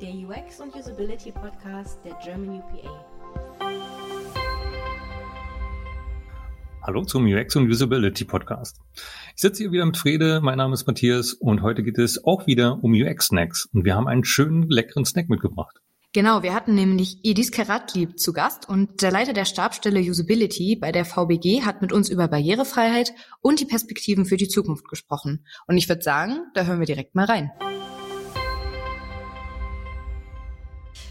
[0.00, 3.04] der UX und Usability Podcast der German UPA.
[6.82, 8.80] Hallo zum UX und Usability Podcast.
[9.34, 12.46] Ich sitze hier wieder mit Frede, mein Name ist Matthias und heute geht es auch
[12.46, 15.76] wieder um UX-Snacks und wir haben einen schönen, leckeren Snack mitgebracht.
[16.14, 20.92] Genau, wir hatten nämlich Edis Karatlieb zu Gast und der Leiter der Stabstelle Usability bei
[20.92, 23.12] der VBG hat mit uns über Barrierefreiheit
[23.42, 25.44] und die Perspektiven für die Zukunft gesprochen.
[25.68, 27.50] Und ich würde sagen, da hören wir direkt mal rein.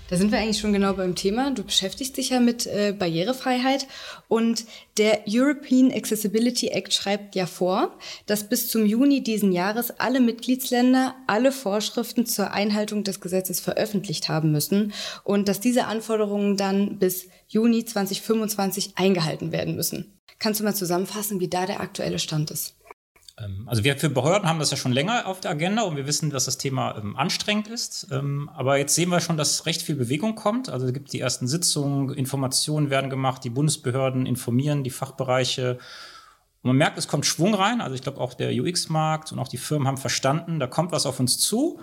[0.10, 1.52] Da sind wir eigentlich schon genau beim Thema.
[1.52, 3.86] Du beschäftigst dich ja mit äh, Barrierefreiheit
[4.28, 4.66] und
[4.98, 7.96] der European Accessibility Act schreibt ja vor,
[8.26, 14.30] dass bis zum Juni diesen Jahres alle Mitgliedsländer alle Vorschriften zur Einhaltung des Gesetzes veröffentlicht
[14.30, 20.20] haben müssen und dass diese Anforderungen dann bis Juni 2025 eingehalten werden müssen.
[20.40, 22.79] Kannst du mal zusammenfassen, wie da der aktuelle Stand ist?
[23.40, 26.08] Ähm, also wir für Behörden haben das ja schon länger auf der Agenda und wir
[26.08, 28.08] wissen, dass das Thema ähm, anstrengend ist.
[28.12, 30.70] Ähm, aber jetzt sehen wir schon, dass recht viel Bewegung kommt.
[30.70, 35.80] Also es gibt die ersten Sitzungen, Informationen werden gemacht, die Bundesbehörden informieren die Fachbereiche.
[36.62, 37.82] Und man merkt, es kommt Schwung rein.
[37.82, 41.06] Also ich glaube auch der UX-Markt und auch die Firmen haben verstanden, da kommt was
[41.06, 41.80] auf uns zu.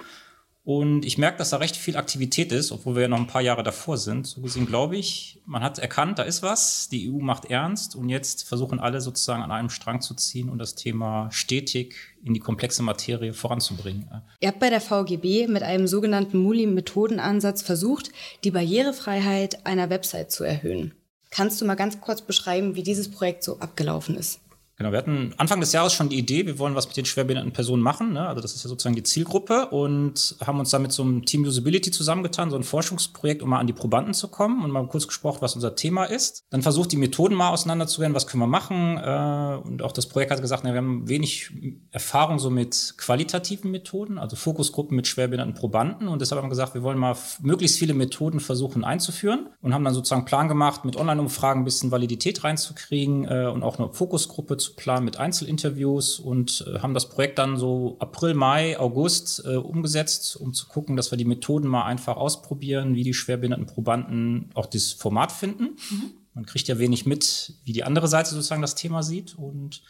[0.66, 3.40] Und ich merke, dass da recht viel Aktivität ist, obwohl wir ja noch ein paar
[3.40, 4.26] Jahre davor sind.
[4.26, 8.08] So gesehen glaube ich, man hat erkannt, da ist was, die EU macht ernst und
[8.08, 12.40] jetzt versuchen alle sozusagen an einem Strang zu ziehen und das Thema stetig in die
[12.40, 14.10] komplexe Materie voranzubringen.
[14.40, 18.10] Ihr habt bei der VGB mit einem sogenannten Muli-Methodenansatz versucht,
[18.42, 20.96] die Barrierefreiheit einer Website zu erhöhen.
[21.30, 24.40] Kannst du mal ganz kurz beschreiben, wie dieses Projekt so abgelaufen ist?
[24.78, 27.54] Genau, wir hatten Anfang des Jahres schon die Idee, wir wollen was mit den schwerbehinderten
[27.54, 28.12] Personen machen.
[28.12, 28.28] Ne?
[28.28, 31.44] Also das ist ja sozusagen die Zielgruppe und haben uns dann mit so einem Team
[31.44, 35.06] Usability zusammengetan, so ein Forschungsprojekt, um mal an die Probanden zu kommen und mal kurz
[35.06, 36.44] gesprochen, was unser Thema ist.
[36.50, 38.98] Dann versucht die Methoden mal auseinanderzuwerden, was können wir machen.
[38.98, 41.52] Äh, und auch das Projekt hat gesagt, na, wir haben wenig
[41.90, 46.06] Erfahrung so mit qualitativen Methoden, also Fokusgruppen mit schwerbehinderten Probanden.
[46.06, 49.84] Und deshalb haben wir gesagt, wir wollen mal möglichst viele Methoden versuchen einzuführen und haben
[49.84, 54.58] dann sozusagen Plan gemacht, mit Online-Umfragen ein bisschen Validität reinzukriegen äh, und auch eine Fokusgruppe
[54.58, 59.56] zu planen mit Einzelinterviews und äh, haben das Projekt dann so April, Mai, August äh,
[59.56, 64.50] umgesetzt, um zu gucken, dass wir die Methoden mal einfach ausprobieren, wie die schwerbehinderten Probanden
[64.54, 65.76] auch das Format finden.
[65.90, 66.10] Mhm.
[66.34, 69.82] Man kriegt ja wenig mit, wie die andere Seite sozusagen das Thema sieht und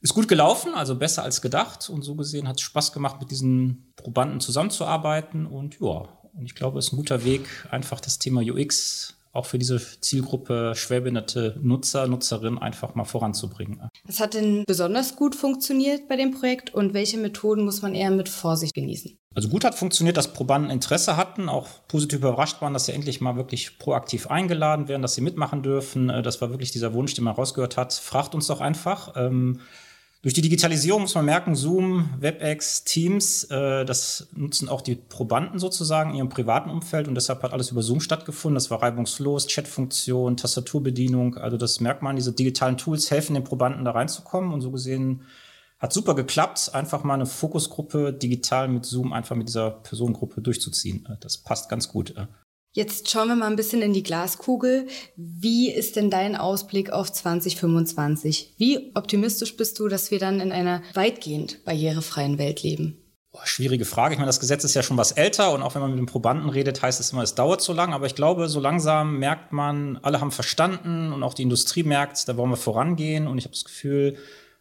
[0.00, 3.30] ist gut gelaufen, also besser als gedacht und so gesehen hat es Spaß gemacht, mit
[3.30, 8.18] diesen Probanden zusammenzuarbeiten und ja, und ich glaube, es ist ein guter Weg, einfach das
[8.18, 13.88] Thema UX auch für diese Zielgruppe schwerbehinderte Nutzer, Nutzerinnen einfach mal voranzubringen.
[14.04, 18.10] Was hat denn besonders gut funktioniert bei dem Projekt und welche Methoden muss man eher
[18.10, 19.18] mit Vorsicht genießen?
[19.34, 23.20] Also gut hat funktioniert, dass Probanden Interesse hatten, auch positiv überrascht waren, dass sie endlich
[23.20, 26.10] mal wirklich proaktiv eingeladen werden, dass sie mitmachen dürfen.
[26.10, 27.92] Äh, das war wirklich dieser Wunsch, den man rausgehört hat.
[27.92, 29.14] Fragt uns doch einfach.
[29.16, 29.60] Ähm,
[30.20, 35.60] durch die Digitalisierung muss man merken, Zoom, WebEx, Teams, äh, das nutzen auch die Probanden
[35.60, 38.56] sozusagen in ihrem privaten Umfeld und deshalb hat alles über Zoom stattgefunden.
[38.56, 41.36] Das war reibungslos, Chatfunktion, Tastaturbedienung.
[41.36, 45.22] Also das merkt man, diese digitalen Tools helfen den Probanden da reinzukommen und so gesehen
[45.78, 51.06] hat super geklappt, einfach mal eine Fokusgruppe digital mit Zoom einfach mit dieser Personengruppe durchzuziehen.
[51.20, 52.14] Das passt ganz gut.
[52.72, 54.86] Jetzt schauen wir mal ein bisschen in die Glaskugel.
[55.16, 58.54] Wie ist denn dein Ausblick auf 2025?
[58.58, 62.98] Wie optimistisch bist du, dass wir dann in einer weitgehend barrierefreien Welt leben?
[63.32, 64.14] Boah, schwierige Frage.
[64.14, 66.06] Ich meine, das Gesetz ist ja schon was älter und auch wenn man mit den
[66.06, 67.92] Probanden redet, heißt es immer, es dauert so lang.
[67.92, 72.28] Aber ich glaube, so langsam merkt man, alle haben verstanden und auch die Industrie merkt,
[72.28, 73.26] da wollen wir vorangehen.
[73.26, 74.16] Und ich habe das Gefühl,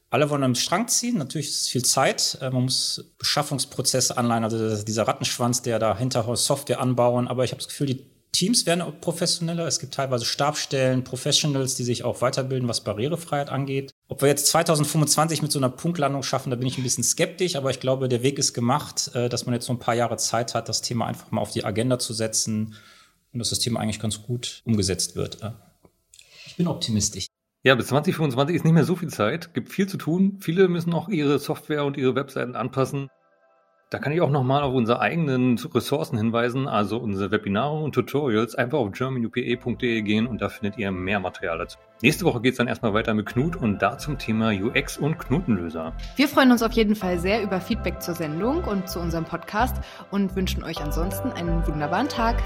[0.10, 1.18] alle wollen am Strang ziehen.
[1.18, 2.38] Natürlich ist es viel Zeit.
[2.42, 7.28] Äh, man muss Beschaffungsprozesse anleihen, also dieser Rattenschwanz, der dahinter Software anbauen.
[7.28, 9.66] Aber ich habe das Gefühl, die Teams werden professioneller.
[9.66, 13.92] Es gibt teilweise Stabstellen, Professionals, die sich auch weiterbilden, was Barrierefreiheit angeht.
[14.08, 17.56] Ob wir jetzt 2025 mit so einer Punktlandung schaffen, da bin ich ein bisschen skeptisch,
[17.56, 20.18] aber ich glaube, der Weg ist gemacht, äh, dass man jetzt so ein paar Jahre
[20.18, 22.76] Zeit hat, das Thema einfach mal auf die Agenda zu setzen
[23.34, 25.40] und dass das Thema eigentlich ganz gut umgesetzt wird.
[26.46, 27.28] Ich bin optimistisch.
[27.68, 30.38] Ja, bis 2025 ist nicht mehr so viel Zeit, gibt viel zu tun.
[30.40, 33.10] Viele müssen auch ihre Software und ihre Webseiten anpassen.
[33.90, 38.56] Da kann ich auch nochmal auf unsere eigenen Ressourcen hinweisen, also unsere Webinare und Tutorials.
[38.56, 41.78] Einfach auf germanupa.de gehen und da findet ihr mehr Material dazu.
[42.02, 45.20] Nächste Woche geht es dann erstmal weiter mit Knut und da zum Thema UX und
[45.20, 45.92] Knotenlöser.
[46.16, 49.76] Wir freuen uns auf jeden Fall sehr über Feedback zur Sendung und zu unserem Podcast
[50.10, 52.42] und wünschen euch ansonsten einen wunderbaren Tag.